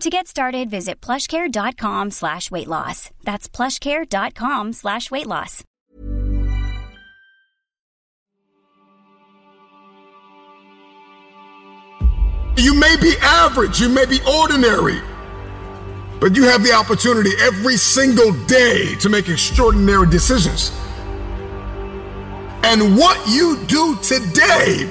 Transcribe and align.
To 0.00 0.10
get 0.10 0.26
started, 0.26 0.70
visit 0.70 1.00
plushcare.com 1.00 2.10
slash 2.10 2.50
weight 2.50 2.68
loss. 2.68 3.10
That's 3.22 3.48
plushcare.com 3.48 4.72
slash 4.72 5.10
weight 5.10 5.26
loss. 5.26 5.62
You 12.56 12.74
may 12.74 12.96
be 13.00 13.14
average, 13.20 13.80
you 13.80 13.88
may 13.88 14.04
be 14.06 14.20
ordinary, 14.28 15.00
but 16.20 16.36
you 16.36 16.44
have 16.44 16.62
the 16.62 16.72
opportunity 16.72 17.30
every 17.40 17.76
single 17.76 18.32
day 18.46 18.94
to 18.96 19.08
make 19.08 19.28
extraordinary 19.28 20.08
decisions. 20.08 20.70
And 22.62 22.96
what 22.96 23.18
you 23.28 23.58
do 23.66 23.96
today 24.02 24.88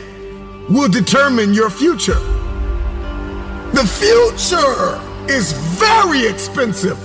will 0.70 0.90
determine 0.90 1.54
your 1.54 1.70
future. 1.70 2.18
The 3.74 3.88
future 3.88 5.02
is 5.34 5.52
very 5.52 6.28
expensive. 6.28 7.00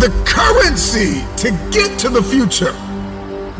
The 0.00 0.08
currency 0.26 1.20
to 1.42 1.50
get 1.70 1.98
to 2.00 2.08
the 2.08 2.22
future, 2.22 2.72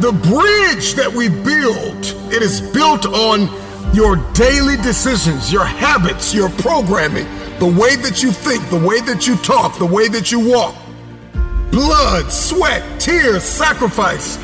the 0.00 0.12
bridge 0.12 0.94
that 0.94 1.12
we 1.14 1.28
build, 1.28 2.32
it 2.32 2.42
is 2.42 2.62
built 2.72 3.04
on 3.04 3.50
your 3.94 4.16
daily 4.32 4.76
decisions, 4.78 5.52
your 5.52 5.66
habits, 5.66 6.32
your 6.32 6.48
programming, 6.48 7.26
the 7.58 7.66
way 7.66 7.96
that 7.96 8.22
you 8.22 8.32
think, 8.32 8.66
the 8.70 8.78
way 8.78 9.00
that 9.02 9.26
you 9.26 9.36
talk, 9.36 9.78
the 9.78 9.84
way 9.84 10.08
that 10.08 10.32
you 10.32 10.40
walk. 10.40 10.74
Blood, 11.70 12.32
sweat, 12.32 12.98
tears, 12.98 13.44
sacrifice, 13.44 14.38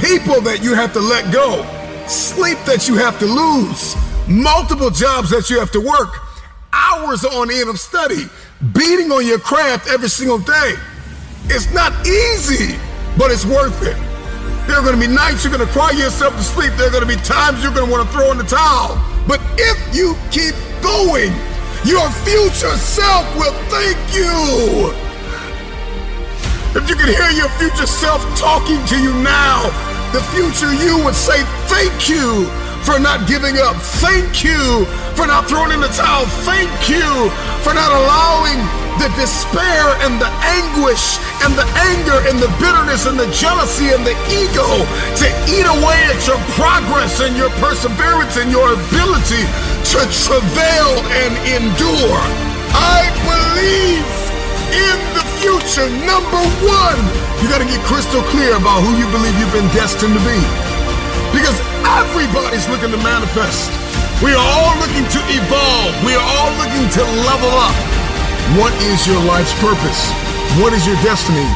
people 0.00 0.40
that 0.42 0.60
you 0.62 0.74
have 0.74 0.92
to 0.92 1.00
let 1.00 1.32
go, 1.32 1.66
sleep 2.06 2.58
that 2.64 2.86
you 2.86 2.94
have 2.94 3.18
to 3.18 3.26
lose, 3.26 3.96
multiple 4.28 4.90
jobs 4.90 5.30
that 5.30 5.48
you 5.50 5.58
have 5.58 5.72
to 5.72 5.80
work, 5.80 6.20
hours 6.72 7.24
on 7.24 7.50
end 7.50 7.68
of 7.68 7.80
study, 7.80 8.24
beating 8.72 9.10
on 9.10 9.26
your 9.26 9.38
craft 9.38 9.88
every 9.88 10.08
single 10.08 10.38
day. 10.38 10.74
It's 11.46 11.72
not 11.72 11.92
easy, 12.06 12.76
but 13.16 13.30
it's 13.30 13.46
worth 13.46 13.82
it. 13.82 13.96
There 14.68 14.76
are 14.76 14.84
going 14.84 15.00
to 15.00 15.00
be 15.00 15.08
nights 15.08 15.44
you're 15.44 15.52
going 15.52 15.66
to 15.66 15.72
cry 15.72 15.92
yourself 15.92 16.36
to 16.36 16.42
sleep. 16.42 16.72
There 16.76 16.88
are 16.88 16.92
going 16.92 17.08
to 17.08 17.08
be 17.08 17.16
times 17.24 17.62
you're 17.62 17.72
going 17.72 17.86
to 17.86 17.92
want 17.92 18.06
to 18.06 18.12
throw 18.12 18.30
in 18.32 18.36
the 18.36 18.44
towel. 18.44 19.00
But 19.26 19.40
if 19.56 19.80
you 19.96 20.12
keep 20.30 20.52
going, 20.84 21.32
your 21.88 22.04
future 22.28 22.76
self 22.76 23.24
will 23.40 23.56
thank 23.72 23.96
you. 24.12 24.92
If 26.76 26.84
you 26.84 26.96
can 26.96 27.08
hear 27.08 27.32
your 27.32 27.48
future 27.56 27.88
self 27.88 28.20
talking 28.36 28.76
to 28.92 29.00
you 29.00 29.14
now, 29.24 29.72
the 30.12 30.20
future 30.36 30.72
you 30.84 31.02
would 31.04 31.14
say 31.14 31.42
thank 31.72 32.08
you 32.08 32.67
for 32.84 32.98
not 32.98 33.26
giving 33.26 33.58
up. 33.58 33.76
Thank 34.02 34.44
you 34.44 34.84
for 35.16 35.26
not 35.26 35.48
throwing 35.48 35.72
in 35.72 35.80
the 35.80 35.92
towel. 35.92 36.26
Thank 36.46 36.70
you 36.88 37.30
for 37.62 37.74
not 37.74 37.90
allowing 37.90 38.58
the 38.98 39.10
despair 39.14 39.86
and 40.02 40.18
the 40.18 40.30
anguish 40.58 41.22
and 41.46 41.54
the 41.54 41.66
anger 41.94 42.18
and 42.26 42.38
the 42.42 42.50
bitterness 42.58 43.06
and 43.06 43.14
the 43.14 43.30
jealousy 43.30 43.94
and 43.94 44.02
the 44.02 44.14
ego 44.26 44.66
to 45.14 45.26
eat 45.46 45.66
away 45.66 45.98
at 46.10 46.18
your 46.26 46.38
progress 46.58 47.22
and 47.22 47.38
your 47.38 47.50
perseverance 47.62 48.36
and 48.36 48.50
your 48.50 48.74
ability 48.74 49.44
to 49.94 49.98
travail 50.26 50.90
and 51.14 51.32
endure. 51.46 52.22
I 52.74 53.06
believe 53.22 54.10
in 54.74 54.98
the 55.14 55.24
future. 55.38 55.86
Number 56.02 56.42
one, 56.66 57.00
you 57.38 57.46
got 57.46 57.62
to 57.62 57.68
get 57.70 57.78
crystal 57.86 58.22
clear 58.34 58.56
about 58.58 58.82
who 58.82 58.98
you 58.98 59.06
believe 59.14 59.34
you've 59.38 59.54
been 59.54 59.70
destined 59.70 60.14
to 60.14 60.22
be. 60.26 60.67
Because 61.32 61.58
everybody's 61.84 62.68
looking 62.68 62.90
to 62.90 63.00
manifest. 63.04 63.70
We 64.22 64.32
are 64.34 64.42
all 64.42 64.74
looking 64.80 65.06
to 65.06 65.20
evolve. 65.30 65.92
We 66.04 66.14
are 66.14 66.24
all 66.24 66.52
looking 66.58 66.88
to 66.98 67.02
level 67.28 67.52
up. 67.54 67.76
What 68.58 68.72
is 68.82 69.06
your 69.06 69.22
life's 69.24 69.54
purpose? 69.60 70.10
What 70.60 70.72
is 70.72 70.86
your 70.86 70.96
destiny? 71.02 71.46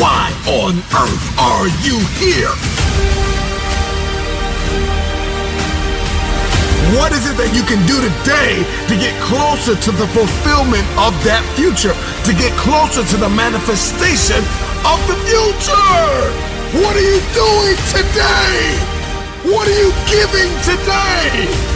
Why 0.00 0.32
on 0.48 0.78
earth 0.96 1.38
are 1.38 1.68
you 1.84 1.98
here? 2.18 3.21
What 6.90 7.12
is 7.14 7.30
it 7.30 7.38
that 7.38 7.54
you 7.54 7.62
can 7.62 7.78
do 7.86 7.94
today 8.02 8.66
to 8.90 8.94
get 8.98 9.14
closer 9.22 9.78
to 9.78 9.90
the 9.94 10.06
fulfillment 10.10 10.82
of 10.98 11.14
that 11.22 11.46
future? 11.54 11.94
To 12.26 12.32
get 12.34 12.50
closer 12.58 13.06
to 13.06 13.16
the 13.16 13.30
manifestation 13.30 14.42
of 14.82 14.98
the 15.06 15.14
future? 15.22 16.18
What 16.82 16.98
are 16.98 17.06
you 17.06 17.22
doing 17.38 17.78
today? 17.94 18.76
What 19.46 19.70
are 19.70 19.78
you 19.78 19.94
giving 20.10 20.50
today? 20.66 21.71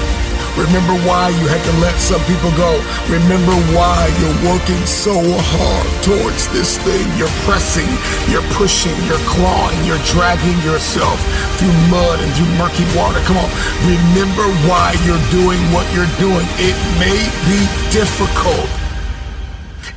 Remember 0.56 0.96
why 1.04 1.28
you 1.36 1.44
had 1.52 1.60
to 1.68 1.74
let 1.84 2.00
some 2.00 2.24
people 2.24 2.48
go. 2.56 2.80
Remember 3.12 3.52
why 3.76 4.08
you're 4.16 4.56
working 4.56 4.80
so 4.88 5.12
hard 5.20 5.88
towards 6.00 6.48
this 6.48 6.80
thing. 6.80 7.04
You're 7.20 7.32
pressing, 7.44 7.84
you're 8.32 8.44
pushing, 8.56 8.96
you're 9.04 9.20
clawing, 9.28 9.76
you're 9.84 10.00
dragging 10.08 10.56
yourself 10.64 11.20
through 11.60 11.76
mud 11.92 12.24
and 12.24 12.32
through 12.32 12.48
murky 12.56 12.88
water. 12.96 13.20
Come 13.28 13.36
on. 13.36 13.52
Remember 13.84 14.48
why 14.64 14.96
you're 15.04 15.20
doing 15.28 15.60
what 15.76 15.84
you're 15.92 16.08
doing. 16.16 16.48
It 16.56 16.76
may 16.96 17.20
be 17.44 17.60
difficult. 17.92 18.64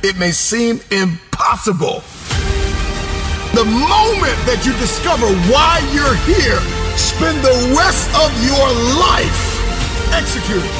It 0.04 0.20
may 0.20 0.30
seem 0.30 0.84
impossible. 0.92 2.04
The 3.56 3.64
moment 3.64 4.38
that 4.44 4.68
you 4.68 4.76
discover 4.76 5.24
why 5.48 5.80
you're 5.96 6.20
here, 6.28 6.60
spend 7.00 7.40
the 7.40 7.56
rest 7.72 8.12
of 8.20 8.28
your 8.44 8.68
life 9.00 9.49
executing. 10.12 10.74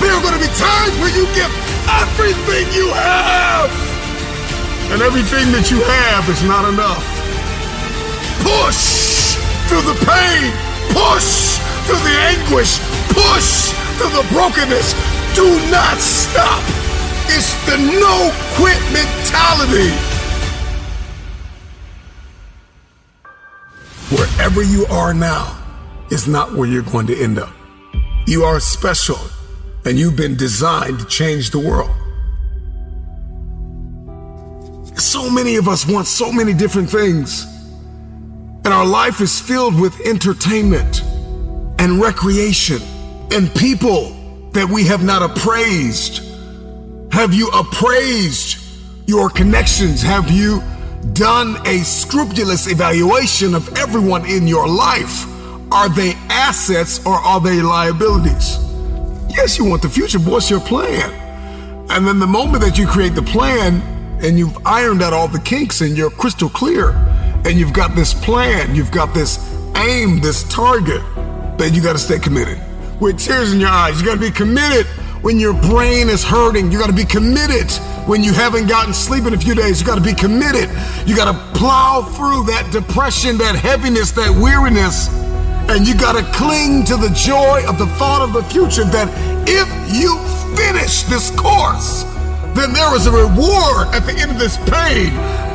There 0.00 0.10
are 0.10 0.22
going 0.22 0.34
to 0.34 0.42
be 0.42 0.50
times 0.58 0.94
where 0.98 1.14
you 1.14 1.26
give 1.34 1.52
everything 1.86 2.66
you 2.74 2.90
have, 2.90 3.70
and 4.90 5.02
everything 5.02 5.52
that 5.54 5.70
you 5.70 5.78
have 5.78 6.28
is 6.28 6.42
not 6.42 6.66
enough. 6.66 7.02
Push 8.42 9.38
through 9.70 9.86
the 9.86 9.98
pain, 10.02 10.50
push 10.90 11.58
through 11.86 12.02
the 12.02 12.16
anguish, 12.34 12.78
push 13.14 13.70
through 13.96 14.10
the 14.10 14.26
brokenness. 14.34 14.94
Do 15.34 15.46
not 15.70 15.96
stop. 15.98 16.62
It's 17.30 17.54
the 17.64 17.78
no 17.78 18.30
quit 18.58 18.76
mentality. 18.92 19.90
Wherever 24.10 24.62
you 24.62 24.84
are 24.86 25.14
now 25.14 25.56
is 26.10 26.28
not 26.28 26.52
where 26.52 26.68
you're 26.68 26.82
going 26.82 27.06
to 27.06 27.16
end 27.16 27.38
up. 27.38 27.54
You 28.26 28.44
are 28.44 28.60
special 28.60 29.18
and 29.84 29.98
you've 29.98 30.16
been 30.16 30.36
designed 30.36 31.00
to 31.00 31.06
change 31.06 31.50
the 31.50 31.58
world. 31.58 31.90
So 34.96 35.28
many 35.28 35.56
of 35.56 35.66
us 35.66 35.86
want 35.86 36.06
so 36.06 36.30
many 36.30 36.54
different 36.54 36.88
things. 36.88 37.44
And 38.64 38.68
our 38.68 38.86
life 38.86 39.20
is 39.20 39.40
filled 39.40 39.78
with 39.80 40.00
entertainment 40.06 41.02
and 41.80 42.00
recreation 42.00 42.80
and 43.32 43.52
people 43.56 44.50
that 44.52 44.68
we 44.68 44.84
have 44.84 45.02
not 45.02 45.22
appraised. 45.22 46.22
Have 47.12 47.34
you 47.34 47.48
appraised 47.48 48.58
your 49.06 49.30
connections? 49.30 50.00
Have 50.00 50.30
you 50.30 50.62
done 51.12 51.56
a 51.66 51.78
scrupulous 51.78 52.68
evaluation 52.70 53.56
of 53.56 53.76
everyone 53.76 54.24
in 54.26 54.46
your 54.46 54.68
life? 54.68 55.26
Are 55.72 55.88
they 55.88 56.14
assets 56.42 57.04
or 57.06 57.14
are 57.14 57.40
they 57.40 57.62
liabilities? 57.62 58.58
Yes, 59.28 59.58
you 59.58 59.64
want 59.64 59.80
the 59.80 59.88
future, 59.88 60.18
but 60.18 60.32
what's 60.32 60.50
your 60.50 60.60
plan? 60.60 61.10
And 61.88 62.06
then 62.06 62.18
the 62.18 62.26
moment 62.26 62.64
that 62.64 62.76
you 62.76 62.86
create 62.86 63.14
the 63.14 63.22
plan 63.22 63.80
and 64.24 64.38
you've 64.38 64.56
ironed 64.66 65.02
out 65.02 65.12
all 65.12 65.28
the 65.28 65.38
kinks 65.40 65.82
and 65.82 65.96
you're 65.96 66.10
crystal 66.10 66.48
clear 66.48 66.90
and 67.44 67.52
you've 67.58 67.72
got 67.72 67.94
this 67.94 68.12
plan, 68.12 68.74
you've 68.74 68.90
got 68.90 69.14
this 69.14 69.38
aim, 69.76 70.20
this 70.20 70.42
target, 70.48 71.02
then 71.58 71.74
you 71.74 71.80
got 71.80 71.92
to 71.92 71.98
stay 71.98 72.18
committed. 72.18 72.58
With 73.00 73.18
tears 73.20 73.52
in 73.52 73.60
your 73.60 73.70
eyes, 73.70 74.00
you 74.00 74.06
got 74.06 74.14
to 74.14 74.20
be 74.20 74.30
committed 74.30 74.86
when 75.22 75.38
your 75.38 75.54
brain 75.54 76.08
is 76.08 76.24
hurting. 76.24 76.72
You 76.72 76.78
got 76.78 76.88
to 76.88 77.00
be 77.04 77.04
committed 77.04 77.70
when 78.06 78.24
you 78.24 78.32
haven't 78.32 78.66
gotten 78.66 78.92
sleep 78.92 79.26
in 79.26 79.34
a 79.34 79.38
few 79.38 79.54
days. 79.54 79.80
You 79.80 79.86
got 79.86 79.96
to 79.96 80.08
be 80.12 80.14
committed. 80.14 80.68
You 81.06 81.14
got 81.14 81.30
to 81.32 81.58
plow 81.58 82.02
through 82.02 82.44
that 82.46 82.68
depression, 82.72 83.38
that 83.38 83.54
heaviness, 83.54 84.10
that 84.12 84.30
weariness. 84.30 85.21
And 85.72 85.88
you 85.88 85.94
got 85.96 86.20
to 86.20 86.24
cling 86.36 86.84
to 86.84 86.98
the 86.98 87.08
joy 87.16 87.64
of 87.66 87.78
the 87.78 87.86
thought 87.96 88.20
of 88.20 88.34
the 88.34 88.44
future 88.52 88.84
that 88.92 89.08
if 89.48 89.64
you 89.88 90.20
finish 90.52 91.00
this 91.08 91.32
course, 91.32 92.04
then 92.52 92.76
there 92.76 92.92
is 92.94 93.08
a 93.08 93.10
reward 93.10 93.88
at 93.96 94.04
the 94.04 94.12
end 94.12 94.30
of 94.30 94.38
this 94.38 94.60
pain. 94.68 95.08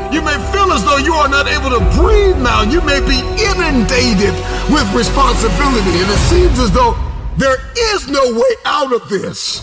You 0.09 0.25
may 0.25 0.33
feel 0.49 0.73
as 0.73 0.81
though 0.83 0.97
you 0.97 1.13
are 1.13 1.29
not 1.29 1.45
able 1.45 1.69
to 1.69 1.85
breathe 1.93 2.41
now. 2.41 2.65
You 2.65 2.81
may 2.81 2.97
be 2.97 3.21
inundated 3.37 4.33
with 4.73 4.89
responsibility, 4.97 6.01
and 6.01 6.09
it 6.09 6.23
seems 6.33 6.57
as 6.57 6.73
though 6.73 6.97
there 7.37 7.61
is 7.93 8.09
no 8.09 8.25
way 8.33 8.53
out 8.65 8.89
of 8.97 9.07
this. 9.13 9.61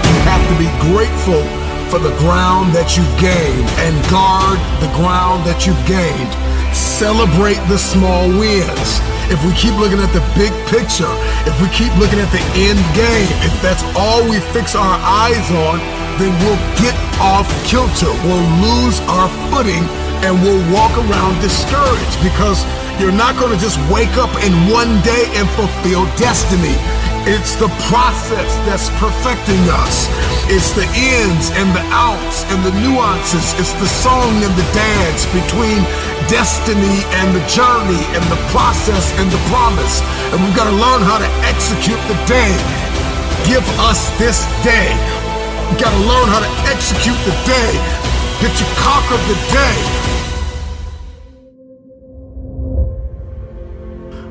You 0.00 0.16
have 0.24 0.40
to 0.48 0.56
be 0.56 0.72
grateful 0.88 1.65
for 1.90 1.98
the 1.98 2.14
ground 2.18 2.74
that 2.74 2.96
you've 2.96 3.16
gained 3.18 3.68
and 3.86 3.94
guard 4.10 4.58
the 4.82 4.90
ground 4.98 5.46
that 5.46 5.66
you've 5.66 5.84
gained. 5.86 6.32
Celebrate 6.74 7.60
the 7.68 7.78
small 7.78 8.28
wins 8.28 9.00
if 9.26 9.42
we 9.42 9.50
keep 9.58 9.74
looking 9.74 9.98
at 9.98 10.10
the 10.14 10.22
big 10.38 10.54
picture, 10.70 11.10
if 11.50 11.54
we 11.58 11.66
keep 11.74 11.90
looking 11.98 12.22
at 12.22 12.30
the 12.30 12.42
end 12.54 12.78
game, 12.94 13.26
if 13.42 13.50
that's 13.58 13.82
all 13.98 14.22
we 14.22 14.38
fix 14.54 14.78
our 14.78 14.96
eyes 15.02 15.46
on, 15.66 15.82
then 16.22 16.30
we'll 16.46 16.62
get 16.78 16.94
off 17.18 17.46
kilter. 17.66 18.10
We'll 18.22 18.46
lose 18.62 19.02
our 19.10 19.26
footing 19.50 19.82
and 20.22 20.38
we'll 20.46 20.62
walk 20.70 20.94
around 20.94 21.42
discouraged 21.42 22.18
because 22.22 22.62
you're 23.02 23.14
not 23.14 23.34
going 23.34 23.50
to 23.50 23.60
just 23.60 23.82
wake 23.90 24.14
up 24.14 24.30
in 24.46 24.54
one 24.70 24.94
day 25.02 25.26
and 25.34 25.50
fulfill 25.58 26.06
destiny. 26.16 26.78
It's 27.26 27.58
the 27.58 27.66
process 27.90 28.54
that's 28.70 28.86
perfecting 29.02 29.58
us. 29.82 30.06
It's 30.46 30.70
the 30.78 30.86
ins 30.94 31.50
and 31.58 31.74
the 31.74 31.82
outs 31.90 32.46
and 32.54 32.62
the 32.62 32.70
nuances. 32.86 33.50
It's 33.58 33.74
the 33.82 33.90
song 33.90 34.30
and 34.46 34.54
the 34.54 34.62
dance 34.70 35.26
between 35.34 35.82
destiny 36.30 37.02
and 37.18 37.34
the 37.34 37.42
journey 37.50 37.98
and 38.14 38.22
the 38.30 38.38
process 38.54 39.10
and 39.18 39.26
the 39.26 39.42
promise. 39.50 40.06
And 40.30 40.38
we've 40.38 40.54
got 40.54 40.70
to 40.70 40.76
learn 40.78 41.02
how 41.02 41.18
to 41.18 41.26
execute 41.50 41.98
the 42.06 42.14
day. 42.30 42.54
Give 43.42 43.66
us 43.82 44.06
this 44.22 44.46
day. 44.62 44.94
We've 45.66 45.82
got 45.82 45.90
to 45.90 46.02
learn 46.06 46.30
how 46.30 46.38
to 46.38 46.52
execute 46.70 47.18
the 47.26 47.34
day 47.42 47.74
that 48.38 48.54
you 48.54 48.66
conquer 48.78 49.18
the 49.26 49.38
day. 49.50 49.74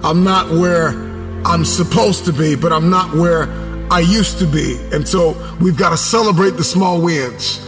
I'm 0.02 0.24
not 0.24 0.48
where 0.48 1.15
I'm 1.46 1.64
supposed 1.64 2.26
to 2.26 2.34
be, 2.34 2.56
but 2.56 2.74
I'm 2.74 2.90
not 2.90 3.14
where 3.14 3.44
I 3.92 4.00
used 4.00 4.40
to 4.40 4.48
be. 4.48 4.80
And 4.92 5.08
so 5.08 5.38
we've 5.62 5.78
got 5.78 5.92
to 5.92 5.98
celebrate 5.98 6.52
the 6.52 6.64
small 6.64 7.00
wins, 7.00 7.62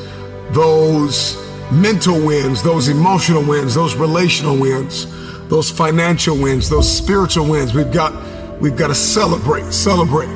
those 0.49 1.37
mental 1.71 2.19
wins, 2.25 2.63
those 2.63 2.87
emotional 2.87 3.43
wins, 3.43 3.75
those 3.75 3.95
relational 3.95 4.57
wins, 4.57 5.05
those 5.47 5.69
financial 5.69 6.35
wins, 6.35 6.69
those 6.69 6.91
spiritual 6.91 7.47
wins. 7.47 7.75
We've 7.75 7.91
got 7.93 8.13
we've 8.59 8.75
got 8.75 8.87
to 8.87 8.95
celebrate, 8.95 9.71
celebrate. 9.71 10.29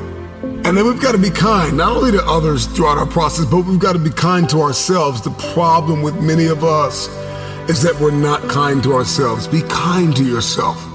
And 0.64 0.76
then 0.76 0.86
we've 0.86 1.02
got 1.02 1.12
to 1.12 1.18
be 1.18 1.30
kind, 1.30 1.76
not 1.76 1.96
only 1.96 2.12
to 2.12 2.24
others 2.24 2.66
throughout 2.66 2.96
our 2.96 3.06
process, 3.06 3.44
but 3.46 3.62
we've 3.62 3.80
got 3.80 3.94
to 3.94 3.98
be 3.98 4.10
kind 4.10 4.48
to 4.50 4.60
ourselves. 4.60 5.20
The 5.20 5.30
problem 5.52 6.02
with 6.02 6.14
many 6.20 6.46
of 6.46 6.62
us 6.62 7.08
is 7.68 7.82
that 7.82 7.98
we're 7.98 8.12
not 8.12 8.48
kind 8.48 8.80
to 8.84 8.94
ourselves. 8.94 9.48
Be 9.48 9.62
kind 9.62 10.14
to 10.16 10.24
yourself. 10.24 10.91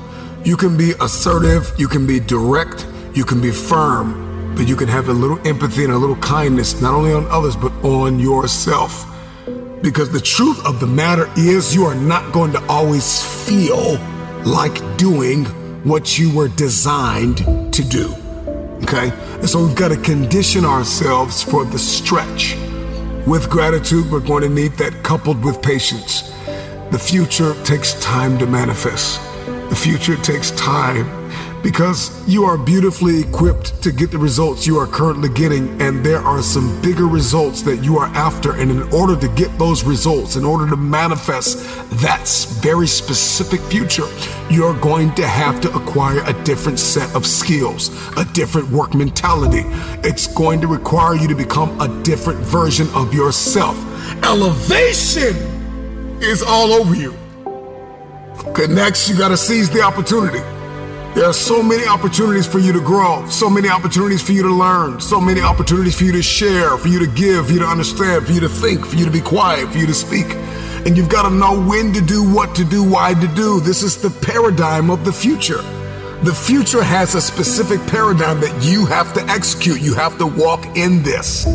You 0.47 0.55
can 0.55 0.77
be 0.77 0.93
assertive, 1.01 1.73
you 1.77 1.89
can 1.89 2.07
be 2.07 2.21
direct, 2.21 2.87
you 3.13 3.25
can 3.25 3.41
be 3.41 3.51
firm, 3.51 4.55
but 4.55 4.65
you 4.65 4.77
can 4.77 4.87
have 4.87 5.09
a 5.09 5.11
little 5.11 5.45
empathy 5.45 5.83
and 5.83 5.91
a 5.91 5.97
little 5.97 6.15
kindness, 6.15 6.79
not 6.79 6.93
only 6.93 7.11
on 7.11 7.25
others, 7.25 7.57
but 7.57 7.73
on 7.83 8.17
yourself. 8.17 9.05
Because 9.81 10.09
the 10.09 10.21
truth 10.21 10.65
of 10.65 10.79
the 10.79 10.87
matter 10.87 11.29
is, 11.35 11.75
you 11.75 11.83
are 11.83 11.95
not 11.95 12.31
going 12.31 12.53
to 12.53 12.65
always 12.67 13.21
feel 13.45 13.99
like 14.45 14.79
doing 14.95 15.43
what 15.83 16.17
you 16.17 16.33
were 16.33 16.47
designed 16.47 17.39
to 17.73 17.83
do. 17.83 18.15
Okay? 18.83 19.11
And 19.39 19.49
so 19.49 19.65
we've 19.65 19.75
got 19.75 19.89
to 19.89 19.97
condition 19.97 20.63
ourselves 20.63 21.43
for 21.43 21.65
the 21.65 21.77
stretch. 21.77 22.55
With 23.27 23.49
gratitude, 23.49 24.09
we're 24.09 24.21
going 24.21 24.43
to 24.43 24.49
need 24.49 24.77
that 24.77 24.93
coupled 25.03 25.43
with 25.43 25.61
patience. 25.61 26.21
The 26.91 26.99
future 26.99 27.53
takes 27.65 27.99
time 27.99 28.37
to 28.37 28.45
manifest. 28.45 29.26
Future 29.77 30.17
takes 30.17 30.51
time 30.51 31.05
because 31.63 32.27
you 32.27 32.43
are 32.43 32.57
beautifully 32.57 33.21
equipped 33.21 33.81
to 33.81 33.91
get 33.91 34.11
the 34.11 34.17
results 34.17 34.67
you 34.67 34.77
are 34.77 34.87
currently 34.87 35.29
getting, 35.29 35.81
and 35.81 36.05
there 36.05 36.19
are 36.19 36.41
some 36.41 36.81
bigger 36.81 37.05
results 37.05 37.61
that 37.61 37.83
you 37.83 37.97
are 37.97 38.07
after. 38.07 38.53
And 38.53 38.69
in 38.69 38.81
order 38.93 39.15
to 39.15 39.27
get 39.35 39.57
those 39.57 39.83
results, 39.83 40.35
in 40.35 40.43
order 40.43 40.69
to 40.69 40.75
manifest 40.75 41.59
that 42.01 42.27
very 42.61 42.87
specific 42.87 43.61
future, 43.61 44.07
you're 44.49 44.77
going 44.79 45.13
to 45.15 45.27
have 45.27 45.61
to 45.61 45.73
acquire 45.73 46.21
a 46.25 46.33
different 46.43 46.79
set 46.79 47.13
of 47.15 47.25
skills, 47.25 47.89
a 48.17 48.25
different 48.33 48.69
work 48.69 48.93
mentality. 48.93 49.63
It's 50.07 50.27
going 50.27 50.59
to 50.61 50.67
require 50.67 51.15
you 51.15 51.27
to 51.27 51.35
become 51.35 51.79
a 51.79 52.03
different 52.03 52.39
version 52.39 52.87
of 52.93 53.13
yourself. 53.13 53.77
Elevation 54.23 55.35
is 56.19 56.41
all 56.41 56.73
over 56.73 56.95
you. 56.95 57.15
Okay, 58.45 58.67
next, 58.67 59.09
you 59.09 59.17
got 59.17 59.29
to 59.29 59.37
seize 59.37 59.69
the 59.69 59.81
opportunity. 59.81 60.39
There 61.17 61.25
are 61.25 61.33
so 61.33 61.63
many 61.63 61.87
opportunities 61.87 62.45
for 62.45 62.59
you 62.59 62.71
to 62.71 62.79
grow, 62.79 63.27
so 63.27 63.49
many 63.49 63.69
opportunities 63.69 64.21
for 64.21 64.33
you 64.33 64.43
to 64.43 64.53
learn, 64.53 65.01
so 65.01 65.19
many 65.19 65.41
opportunities 65.41 65.97
for 65.97 66.03
you 66.03 66.11
to 66.11 66.21
share, 66.21 66.77
for 66.77 66.87
you 66.89 66.99
to 66.99 67.07
give, 67.07 67.47
for 67.47 67.53
you 67.53 67.59
to 67.59 67.65
understand, 67.65 68.27
for 68.27 68.33
you 68.33 68.39
to 68.39 68.49
think, 68.49 68.85
for 68.85 68.95
you 68.95 69.05
to 69.05 69.11
be 69.11 69.21
quiet, 69.21 69.67
for 69.71 69.79
you 69.79 69.87
to 69.87 69.93
speak. 69.93 70.27
And 70.85 70.95
you've 70.95 71.09
got 71.09 71.27
to 71.27 71.31
know 71.33 71.59
when 71.59 71.91
to 71.93 72.01
do, 72.01 72.23
what 72.23 72.55
to 72.55 72.63
do, 72.63 72.83
why 72.83 73.15
to 73.15 73.27
do. 73.29 73.59
This 73.59 73.81
is 73.81 73.99
the 73.99 74.11
paradigm 74.11 74.91
of 74.91 75.03
the 75.05 75.11
future. 75.11 75.61
The 76.21 76.33
future 76.33 76.83
has 76.83 77.15
a 77.15 77.21
specific 77.21 77.79
paradigm 77.87 78.39
that 78.41 78.63
you 78.63 78.85
have 78.85 79.13
to 79.15 79.21
execute. 79.25 79.81
You 79.81 79.95
have 79.95 80.19
to 80.19 80.27
walk 80.27 80.65
in 80.77 81.01
this. 81.01 81.45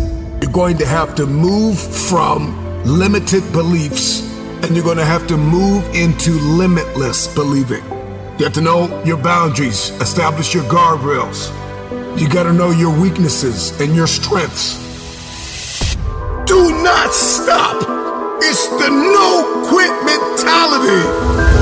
You're 0.43 0.51
going 0.51 0.79
to 0.79 0.87
have 0.87 1.15
to 1.15 1.27
move 1.27 1.79
from 1.79 2.85
limited 2.85 3.51
beliefs 3.53 4.32
and 4.63 4.77
you're 4.77 4.85
going 4.85 4.97
to 4.99 5.05
have 5.05 5.27
to 5.27 5.37
move 5.37 5.85
into 5.95 6.33
limitless 6.33 7.27
believing. 7.35 7.83
You 8.39 8.45
have 8.45 8.53
to 8.55 8.61
know 8.61 9.03
your 9.05 9.17
boundaries, 9.17 9.91
establish 10.01 10.55
your 10.55 10.65
guardrails. 10.65 11.51
You 12.19 12.29
got 12.29 12.45
to 12.45 12.53
know 12.53 12.71
your 12.71 12.99
weaknesses 13.01 13.79
and 13.81 13.95
your 13.95 14.07
strengths. 14.07 14.79
Do 16.47 16.83
not 16.83 17.13
stop. 17.13 17.83
It's 18.43 18.69
the 18.69 18.89
no 18.91 19.67
quit 19.69 19.93
mentality. 20.05 21.53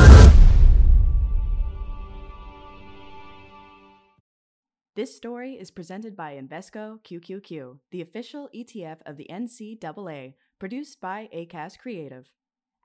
This 4.94 5.16
story 5.16 5.54
is 5.54 5.70
presented 5.70 6.14
by 6.14 6.34
Invesco 6.34 7.00
QQQ, 7.04 7.78
the 7.90 8.02
official 8.02 8.50
ETF 8.54 8.98
of 9.06 9.16
the 9.16 9.26
NCAA, 9.30 10.34
produced 10.58 11.00
by 11.00 11.28
Acast 11.34 11.78
Creative. 11.78 12.28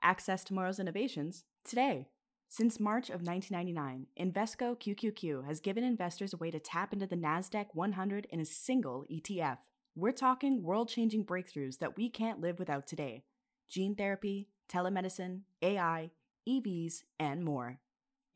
Access 0.06 0.44
tomorrow's 0.44 0.78
innovations 0.78 1.42
today. 1.64 2.06
Since 2.48 2.78
March 2.78 3.10
of 3.10 3.22
1999, 3.22 4.06
Invesco 4.16 4.78
QQQ 4.78 5.44
has 5.44 5.58
given 5.58 5.82
investors 5.82 6.32
a 6.32 6.36
way 6.36 6.52
to 6.52 6.60
tap 6.60 6.92
into 6.92 7.08
the 7.08 7.16
NASDAQ 7.16 7.66
100 7.72 8.28
in 8.30 8.38
a 8.38 8.44
single 8.44 9.04
ETF. 9.10 9.58
We're 9.96 10.12
talking 10.12 10.62
world 10.62 10.88
changing 10.88 11.24
breakthroughs 11.24 11.78
that 11.78 11.96
we 11.96 12.08
can't 12.08 12.40
live 12.40 12.60
without 12.60 12.86
today 12.86 13.24
gene 13.68 13.96
therapy, 13.96 14.46
telemedicine, 14.72 15.40
AI, 15.60 16.12
EVs, 16.48 17.02
and 17.18 17.44
more. 17.44 17.80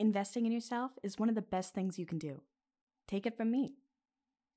Investing 0.00 0.46
in 0.46 0.50
yourself 0.50 0.90
is 1.04 1.20
one 1.20 1.28
of 1.28 1.36
the 1.36 1.40
best 1.40 1.72
things 1.72 2.00
you 2.00 2.04
can 2.04 2.18
do. 2.18 2.42
Take 3.06 3.26
it 3.26 3.36
from 3.36 3.52
me. 3.52 3.76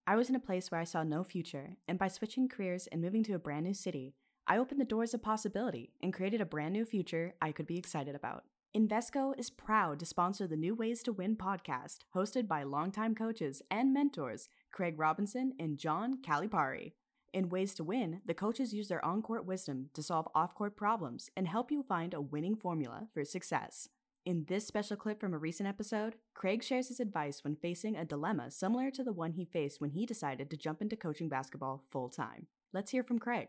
I 0.07 0.15
was 0.15 0.29
in 0.29 0.35
a 0.35 0.39
place 0.39 0.71
where 0.71 0.81
I 0.81 0.85
saw 0.85 1.03
no 1.03 1.23
future, 1.23 1.77
and 1.87 1.99
by 1.99 2.07
switching 2.07 2.49
careers 2.49 2.87
and 2.87 3.03
moving 3.03 3.23
to 3.25 3.35
a 3.35 3.39
brand 3.39 3.65
new 3.67 3.75
city, 3.75 4.15
I 4.45 4.57
opened 4.57 4.81
the 4.81 4.85
doors 4.85 5.13
of 5.13 5.21
possibility 5.21 5.93
and 6.01 6.13
created 6.13 6.41
a 6.41 6.45
brand 6.45 6.73
new 6.73 6.83
future 6.83 7.33
I 7.41 7.53
could 7.53 7.65
be 7.65 7.77
excited 7.77 8.13
about. 8.13 8.43
Invesco 8.75 9.33
is 9.39 9.49
proud 9.49 9.99
to 9.99 10.05
sponsor 10.05 10.47
the 10.47 10.57
New 10.57 10.75
Ways 10.75 11.01
to 11.03 11.13
Win 11.13 11.37
podcast, 11.37 11.99
hosted 12.13 12.45
by 12.45 12.63
longtime 12.63 13.15
coaches 13.15 13.61
and 13.71 13.93
mentors 13.93 14.49
Craig 14.71 14.99
Robinson 14.99 15.53
and 15.59 15.77
John 15.77 16.17
Calipari. 16.21 16.91
In 17.33 17.47
Ways 17.47 17.73
to 17.75 17.85
Win, 17.85 18.19
the 18.25 18.33
coaches 18.33 18.73
use 18.73 18.89
their 18.89 19.03
on 19.05 19.21
court 19.21 19.45
wisdom 19.45 19.89
to 19.93 20.03
solve 20.03 20.27
off 20.35 20.55
court 20.55 20.75
problems 20.75 21.29
and 21.37 21.47
help 21.47 21.71
you 21.71 21.81
find 21.81 22.13
a 22.13 22.19
winning 22.19 22.57
formula 22.57 23.07
for 23.13 23.23
success. 23.23 23.87
In 24.25 24.45
this 24.49 24.67
special 24.67 24.97
clip 24.97 25.21
from 25.21 25.33
a 25.33 25.37
recent 25.37 25.69
episode, 25.69 26.15
Craig 26.33 26.63
shares 26.63 26.89
his 26.89 26.99
advice 26.99 27.45
when 27.45 27.55
facing 27.55 27.95
a 27.95 28.03
dilemma 28.03 28.51
similar 28.51 28.91
to 28.91 29.03
the 29.05 29.13
one 29.13 29.33
he 29.33 29.45
faced 29.45 29.79
when 29.79 29.91
he 29.91 30.05
decided 30.05 30.49
to 30.49 30.57
jump 30.57 30.81
into 30.81 30.97
coaching 30.97 31.29
basketball 31.29 31.85
full 31.91 32.09
time. 32.09 32.47
Let's 32.73 32.91
hear 32.91 33.03
from 33.03 33.19
Craig. 33.19 33.47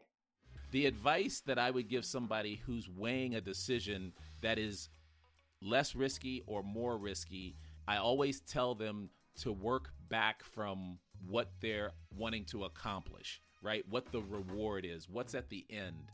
The 0.74 0.86
advice 0.86 1.40
that 1.46 1.56
I 1.56 1.70
would 1.70 1.88
give 1.88 2.04
somebody 2.04 2.60
who's 2.66 2.88
weighing 2.88 3.36
a 3.36 3.40
decision 3.40 4.12
that 4.40 4.58
is 4.58 4.88
less 5.62 5.94
risky 5.94 6.42
or 6.48 6.64
more 6.64 6.98
risky, 6.98 7.54
I 7.86 7.98
always 7.98 8.40
tell 8.40 8.74
them 8.74 9.10
to 9.42 9.52
work 9.52 9.90
back 10.08 10.42
from 10.42 10.98
what 11.28 11.52
they're 11.60 11.92
wanting 12.18 12.44
to 12.46 12.64
accomplish, 12.64 13.40
right? 13.62 13.84
What 13.88 14.10
the 14.10 14.20
reward 14.22 14.84
is, 14.84 15.08
what's 15.08 15.36
at 15.36 15.48
the 15.48 15.64
end 15.70 16.10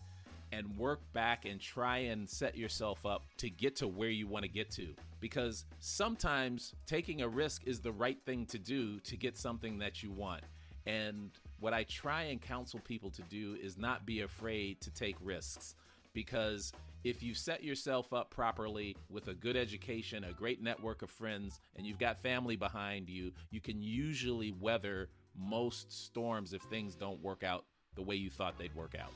and 0.52 0.76
work 0.76 1.00
back 1.14 1.46
and 1.46 1.58
try 1.58 1.96
and 1.96 2.28
set 2.28 2.54
yourself 2.54 3.06
up 3.06 3.22
to 3.38 3.48
get 3.48 3.76
to 3.76 3.88
where 3.88 4.10
you 4.10 4.26
want 4.26 4.42
to 4.42 4.50
get 4.50 4.70
to. 4.72 4.88
Because 5.20 5.64
sometimes 5.78 6.74
taking 6.84 7.22
a 7.22 7.28
risk 7.28 7.62
is 7.64 7.80
the 7.80 7.92
right 7.92 8.18
thing 8.26 8.44
to 8.44 8.58
do 8.58 9.00
to 9.00 9.16
get 9.16 9.38
something 9.38 9.78
that 9.78 10.02
you 10.02 10.10
want. 10.10 10.42
And 10.84 11.30
what 11.60 11.74
I 11.74 11.84
try 11.84 12.22
and 12.24 12.40
counsel 12.40 12.80
people 12.80 13.10
to 13.10 13.22
do 13.22 13.56
is 13.62 13.78
not 13.78 14.06
be 14.06 14.22
afraid 14.22 14.80
to 14.80 14.90
take 14.90 15.16
risks. 15.20 15.76
Because 16.12 16.72
if 17.04 17.22
you 17.22 17.34
set 17.34 17.62
yourself 17.62 18.12
up 18.12 18.30
properly 18.30 18.96
with 19.08 19.28
a 19.28 19.34
good 19.34 19.56
education, 19.56 20.24
a 20.24 20.32
great 20.32 20.62
network 20.62 21.02
of 21.02 21.10
friends, 21.10 21.60
and 21.76 21.86
you've 21.86 21.98
got 21.98 22.18
family 22.18 22.56
behind 22.56 23.08
you, 23.08 23.30
you 23.50 23.60
can 23.60 23.80
usually 23.80 24.52
weather 24.52 25.08
most 25.38 25.92
storms 25.92 26.52
if 26.52 26.62
things 26.62 26.96
don't 26.96 27.22
work 27.22 27.44
out 27.44 27.64
the 27.94 28.02
way 28.02 28.16
you 28.16 28.30
thought 28.30 28.58
they'd 28.58 28.74
work 28.74 28.94
out. 29.00 29.12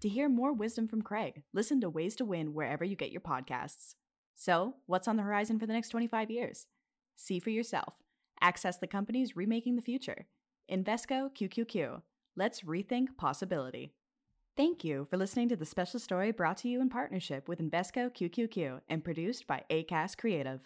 To 0.00 0.08
hear 0.08 0.28
more 0.28 0.52
wisdom 0.52 0.88
from 0.88 1.02
Craig, 1.02 1.42
listen 1.52 1.80
to 1.80 1.90
Ways 1.90 2.16
to 2.16 2.24
Win 2.24 2.54
wherever 2.54 2.84
you 2.84 2.96
get 2.96 3.12
your 3.12 3.20
podcasts. 3.20 3.94
So, 4.34 4.74
what's 4.86 5.08
on 5.08 5.16
the 5.16 5.22
horizon 5.22 5.58
for 5.58 5.66
the 5.66 5.72
next 5.72 5.88
25 5.88 6.30
years? 6.30 6.66
See 7.16 7.40
for 7.40 7.50
yourself. 7.50 7.94
Access 8.40 8.76
the 8.76 8.86
companies 8.86 9.36
remaking 9.36 9.76
the 9.76 9.82
future. 9.82 10.26
Invesco 10.70 11.30
QQQ. 11.32 12.02
Let's 12.34 12.62
rethink 12.62 13.16
possibility. 13.16 13.92
Thank 14.56 14.82
you 14.82 15.06
for 15.08 15.16
listening 15.16 15.48
to 15.50 15.56
the 15.56 15.64
special 15.64 16.00
story 16.00 16.32
brought 16.32 16.56
to 16.58 16.68
you 16.68 16.80
in 16.80 16.88
partnership 16.88 17.46
with 17.46 17.60
Invesco 17.60 18.10
QQQ 18.12 18.80
and 18.88 19.04
produced 19.04 19.46
by 19.46 19.62
Acast 19.70 20.18
Creative. 20.18 20.60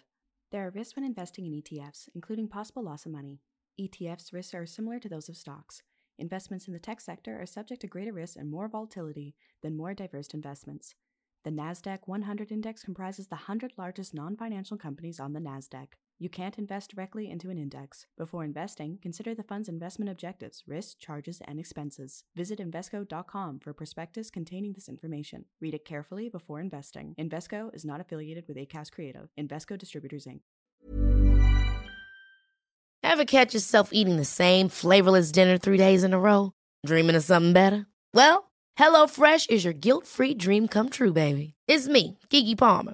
There 0.51 0.65
are 0.65 0.71
risks 0.71 0.95
when 0.95 1.05
investing 1.05 1.45
in 1.45 1.61
ETFs, 1.61 2.09
including 2.15 2.47
possible 2.47 2.83
loss 2.83 3.05
of 3.05 3.11
money. 3.11 3.41
ETFs' 3.79 4.33
risks 4.33 4.55
are 4.55 4.65
similar 4.65 4.97
to 4.97 5.07
those 5.07 5.29
of 5.29 5.37
stocks. 5.37 5.83
Investments 6.17 6.67
in 6.67 6.73
the 6.73 6.79
tech 6.79 6.99
sector 6.99 7.39
are 7.39 7.45
subject 7.45 7.81
to 7.81 7.87
greater 7.87 8.11
risk 8.11 8.37
and 8.37 8.49
more 8.49 8.67
volatility 8.67 9.35
than 9.61 9.77
more 9.77 9.93
diverse 9.93 10.29
investments. 10.33 10.95
The 11.43 11.51
NASDAQ 11.51 11.99
100 12.05 12.51
index 12.51 12.83
comprises 12.83 13.27
the 13.27 13.35
100 13.35 13.73
largest 13.77 14.15
non 14.15 14.35
financial 14.35 14.77
companies 14.77 15.19
on 15.19 15.33
the 15.33 15.39
NASDAQ. 15.39 15.89
You 16.21 16.29
can't 16.29 16.59
invest 16.59 16.93
directly 16.93 17.31
into 17.31 17.49
an 17.49 17.57
index. 17.57 18.05
Before 18.15 18.43
investing, 18.43 18.99
consider 19.01 19.33
the 19.33 19.41
fund's 19.41 19.67
investment 19.67 20.11
objectives, 20.11 20.61
risks, 20.67 20.93
charges, 20.93 21.41
and 21.45 21.59
expenses. 21.59 22.25
Visit 22.35 22.59
Invesco.com 22.59 23.57
for 23.57 23.71
a 23.71 23.73
prospectus 23.73 24.29
containing 24.29 24.73
this 24.73 24.87
information. 24.87 25.45
Read 25.59 25.73
it 25.73 25.83
carefully 25.83 26.29
before 26.29 26.59
investing. 26.59 27.15
Invesco 27.19 27.73
is 27.73 27.83
not 27.83 28.01
affiliated 28.01 28.47
with 28.47 28.55
Acast 28.57 28.91
Creative. 28.91 29.29
Invesco 29.35 29.75
Distributors, 29.79 30.27
Inc. 30.27 30.41
Ever 33.01 33.25
catch 33.25 33.55
yourself 33.55 33.89
eating 33.91 34.17
the 34.17 34.23
same 34.23 34.69
flavorless 34.69 35.31
dinner 35.31 35.57
three 35.57 35.77
days 35.77 36.03
in 36.03 36.13
a 36.13 36.19
row? 36.19 36.53
Dreaming 36.85 37.15
of 37.15 37.23
something 37.23 37.53
better? 37.53 37.87
Well, 38.13 38.51
HelloFresh 38.77 39.49
is 39.49 39.63
your 39.63 39.73
guilt 39.73 40.05
free 40.05 40.35
dream 40.35 40.67
come 40.67 40.89
true, 40.89 41.13
baby. 41.13 41.55
It's 41.67 41.87
me, 41.87 42.19
Keke 42.29 42.55
Palmer. 42.55 42.93